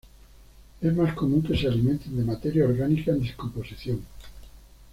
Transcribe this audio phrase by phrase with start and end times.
[0.81, 4.01] Es más común que se alimenten de materia orgánica en descomposición.